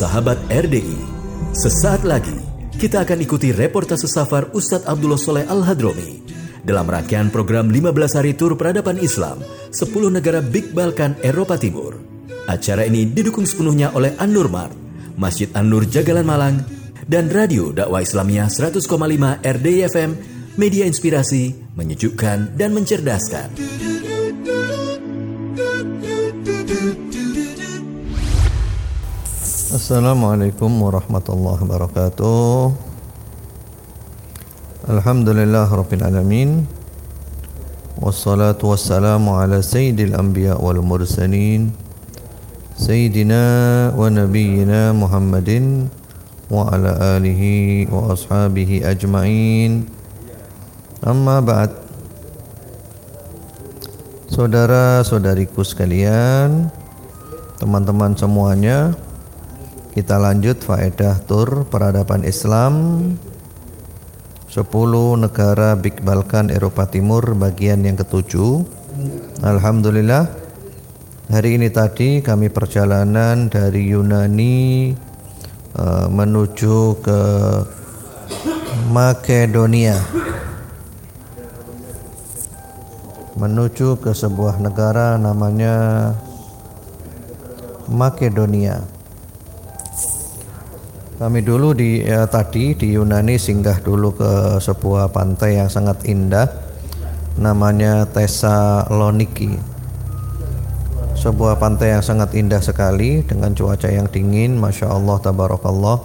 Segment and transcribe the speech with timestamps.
[0.00, 0.96] Sahabat RDI,
[1.52, 2.32] sesaat lagi
[2.80, 6.24] kita akan ikuti reportase safar Ustadz Abdullah Soleh Al-Hadromi
[6.64, 12.00] dalam rangkaian program 15 hari tur peradaban Islam 10 negara Big Balkan Eropa Timur.
[12.48, 14.72] Acara ini didukung sepenuhnya oleh An-Nur Mart,
[15.20, 16.64] Masjid An-Nur Jagalan Malang,
[17.04, 18.88] dan Radio Dakwah Islamiyah 100,5
[19.44, 20.10] RDI FM,
[20.56, 23.52] media inspirasi, menyejukkan, dan mencerdaskan.
[29.70, 32.74] Assalamualaikum warahmatullahi wabarakatuh.
[34.90, 36.66] Alhamdulillah Rabbil Alamin.
[38.02, 41.70] Wassalatu wassalamu ala sayyidil anbiya wal mursalin.
[42.74, 45.86] Sayyidina wa nabiyyina Muhammadin
[46.50, 49.86] Wa ala alihi wa ashabihi ajma'in.
[51.06, 51.70] Amma ba'd.
[54.34, 56.74] Saudara-saudariku sekalian
[57.62, 58.98] Teman-teman semuanya
[59.90, 62.74] kita lanjut faedah tur peradaban Islam.
[64.50, 64.66] 10
[65.14, 68.66] negara Big Balkan Eropa Timur bagian yang ketujuh.
[69.46, 70.26] Alhamdulillah
[71.30, 74.90] hari ini tadi kami perjalanan dari Yunani
[75.78, 77.20] uh, menuju ke
[78.90, 79.98] Makedonia.
[83.38, 86.10] Menuju ke sebuah negara namanya
[87.86, 88.99] Makedonia
[91.20, 96.48] kami dulu di ya, tadi di Yunani singgah dulu ke sebuah pantai yang sangat indah
[97.36, 99.52] namanya Thessaloniki.
[101.20, 106.00] Sebuah pantai yang sangat indah sekali dengan cuaca yang dingin, masya Allah tabarakallah.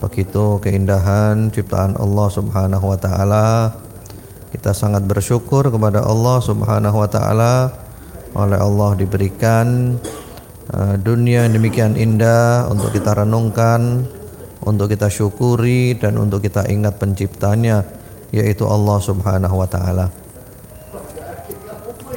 [0.00, 3.76] Begitu keindahan ciptaan Allah Subhanahu wa taala.
[4.48, 7.68] Kita sangat bersyukur kepada Allah Subhanahu wa taala
[8.32, 10.00] oleh Allah diberikan
[10.72, 14.08] uh, dunia yang demikian indah untuk kita renungkan
[14.62, 17.82] untuk kita syukuri dan untuk kita ingat penciptanya
[18.32, 20.06] yaitu Allah Subhanahu wa taala.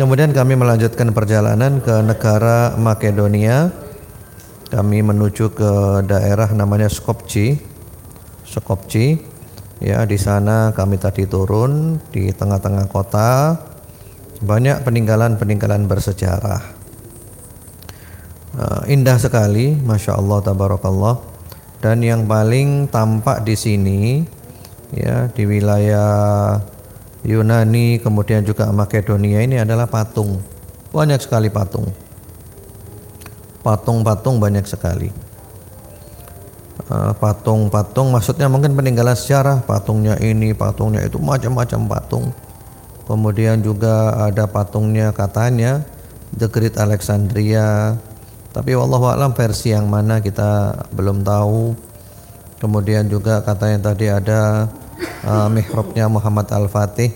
[0.00, 3.68] Kemudian kami melanjutkan perjalanan ke negara Makedonia.
[4.72, 5.72] Kami menuju ke
[6.08, 7.60] daerah namanya Skopje.
[8.48, 9.20] Skopje.
[9.80, 13.60] Ya, di sana kami tadi turun di tengah-tengah kota.
[14.40, 16.80] Banyak peninggalan-peninggalan bersejarah.
[18.56, 21.30] Uh, indah sekali, masya Allah, tabarakallah
[21.80, 24.00] dan yang paling tampak di sini
[24.92, 26.60] ya di wilayah
[27.24, 30.40] Yunani kemudian juga Makedonia ini adalah patung.
[30.92, 31.88] Banyak sekali patung.
[33.60, 35.12] Patung-patung banyak sekali.
[36.90, 42.26] Eh, patung-patung maksudnya mungkin peninggalan sejarah patungnya ini patungnya itu macam-macam patung.
[43.04, 45.84] Kemudian juga ada patungnya katanya
[46.34, 47.94] The Great Alexandria
[48.50, 51.74] tapi wallahu alam versi yang mana kita belum tahu.
[52.60, 54.68] Kemudian juga katanya tadi ada
[55.24, 57.08] uh, mihrabnya Muhammad Al-Fatih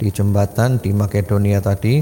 [0.00, 2.00] di jembatan di Makedonia tadi.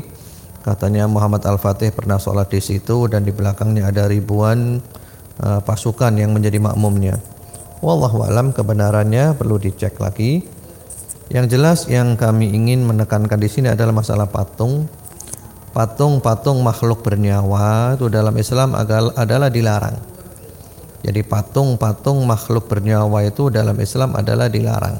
[0.62, 4.78] Katanya Muhammad Al-Fatih pernah sholat di situ dan di belakangnya ada ribuan
[5.42, 7.16] uh, pasukan yang menjadi makmumnya.
[7.80, 10.44] Wallahu alam kebenarannya perlu dicek lagi.
[11.32, 14.88] Yang jelas yang kami ingin menekankan di sini adalah masalah patung
[15.78, 18.74] patung-patung makhluk bernyawa itu dalam Islam
[19.14, 19.94] adalah dilarang.
[21.06, 24.98] Jadi patung-patung makhluk bernyawa itu dalam Islam adalah dilarang.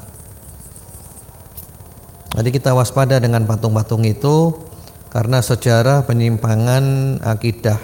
[2.31, 4.55] Jadi kita waspada dengan patung-patung itu
[5.11, 7.75] karena sejarah penyimpangan akidah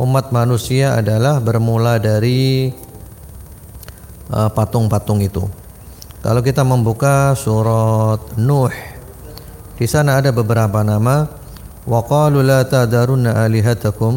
[0.00, 2.72] umat manusia adalah bermula dari
[4.32, 5.44] uh, patung-patung uh, itu.
[6.24, 8.72] Kalau kita membuka surat Nuh,
[9.76, 11.37] di sana ada beberapa nama
[11.88, 14.14] وقالوا لا la آلهتكم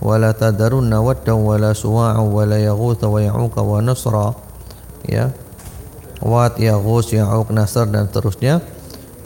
[0.00, 4.32] ولا wa ودا ولا سواع ولا يغوث ويعوق wa la yaghutha wa ya'uqa
[5.10, 5.26] ya.
[6.22, 7.10] Wat yaghus
[7.50, 8.62] nasr dan seterusnya.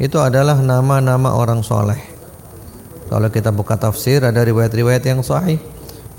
[0.01, 2.01] Itu adalah nama-nama orang soleh.
[3.13, 5.61] Kalau kita buka tafsir ada riwayat-riwayat yang sahih.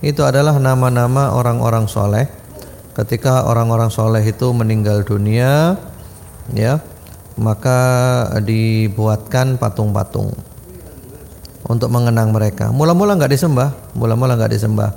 [0.05, 2.29] Itu adalah nama-nama orang-orang soleh.
[2.95, 5.75] Ketika orang-orang soleh itu meninggal dunia
[6.55, 6.79] ya
[7.35, 7.81] maka
[8.39, 10.31] dibuatkan patung-patung
[11.65, 12.69] untuk mengenang mereka.
[12.69, 14.91] Mula-mula nggak disembah, mula-mula nggak disembah.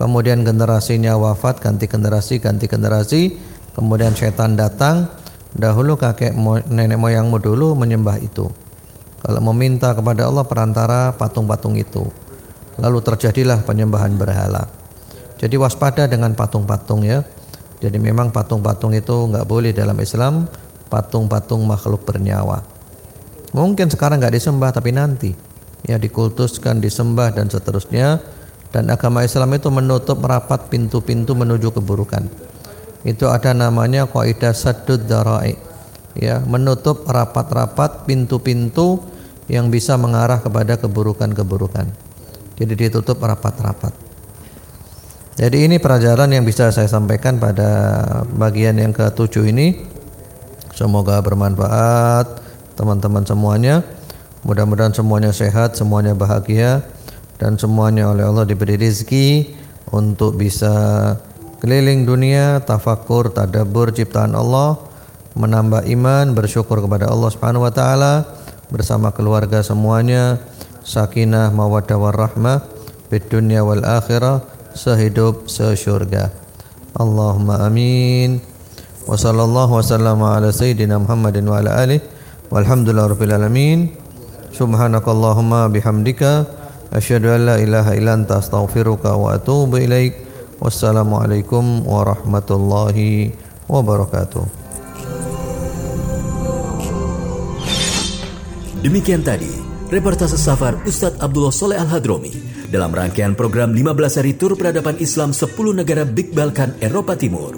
[0.00, 3.36] Kemudian generasinya wafat, ganti generasi, ganti generasi.
[3.76, 5.12] Kemudian setan datang.
[5.50, 6.32] Dahulu kakek
[6.72, 8.48] nenek moyangmu dulu menyembah itu.
[9.20, 12.08] Kalau meminta kepada Allah perantara patung-patung itu.
[12.80, 14.64] Lalu terjadilah penyembahan berhala.
[15.36, 17.20] Jadi waspada dengan patung-patung ya.
[17.84, 20.48] Jadi memang patung-patung itu nggak boleh dalam Islam.
[20.88, 22.64] Patung-patung makhluk bernyawa.
[23.52, 25.49] Mungkin sekarang nggak disembah tapi nanti
[25.84, 28.20] ya dikultuskan, disembah dan seterusnya
[28.70, 32.30] dan agama Islam itu menutup rapat pintu-pintu menuju keburukan.
[33.02, 35.58] Itu ada namanya kaidah saddud darai.
[36.18, 38.98] Ya, menutup rapat-rapat pintu-pintu
[39.46, 41.86] yang bisa mengarah kepada keburukan-keburukan.
[42.58, 43.94] Jadi ditutup rapat-rapat.
[45.40, 47.70] Jadi ini pelajaran yang bisa saya sampaikan pada
[48.36, 49.80] bagian yang ketujuh ini.
[50.76, 52.26] Semoga bermanfaat
[52.76, 53.80] teman-teman semuanya.
[54.40, 56.80] Mudah-mudahan semuanya sehat, semuanya bahagia
[57.36, 59.52] dan semuanya oleh Allah diberi rezeki
[59.92, 60.72] untuk bisa
[61.60, 64.80] keliling dunia, tafakur, tadabbur ciptaan Allah,
[65.36, 68.24] menambah iman, bersyukur kepada Allah Subhanahu wa taala
[68.72, 70.40] bersama keluarga semuanya,
[70.84, 72.64] sakinah, mawaddah warahmah
[73.12, 74.40] fid dunya wal akhirah,
[74.72, 76.30] sehidup sesyurga.
[76.94, 78.40] Allahumma amin.
[79.04, 82.02] Wa sallallahu ala sayyidina Muhammadin wa ala alihi
[82.48, 83.78] walhamdulillahi rabbil alamin.
[84.50, 86.60] Subhanakallahumma bihamdika
[86.90, 90.26] Asyhadu an la ilaha illa anta astaghfiruka wa atubu ilaik.
[90.58, 93.30] Wassalamualaikum warahmatullahi
[93.70, 94.42] wabarakatuh.
[98.82, 99.48] Demikian tadi
[99.86, 102.34] reportase safar Ustadz Abdullah Soleh Al-Hadromi
[102.74, 107.54] dalam rangkaian program 15 hari tur peradaban Islam 10 negara Big Balkan Eropa Timur.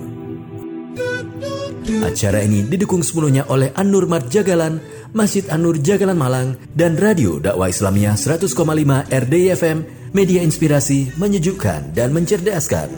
[2.04, 4.78] Acara ini didukung sepenuhnya oleh An-Nur Jagalan,
[5.12, 8.48] Masjid An-Nur Jagalan Malang, dan Radio Dakwah Islamiyah 100,5
[9.12, 9.78] RDI FM,
[10.16, 12.88] media inspirasi, menyejukkan, dan mencerdaskan.